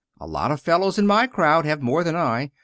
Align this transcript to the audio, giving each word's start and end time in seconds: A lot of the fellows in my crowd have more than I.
A 0.19 0.25
lot 0.25 0.49
of 0.49 0.57
the 0.57 0.63
fellows 0.63 0.97
in 0.97 1.05
my 1.05 1.27
crowd 1.27 1.63
have 1.67 1.83
more 1.83 2.03
than 2.03 2.15
I. 2.15 2.49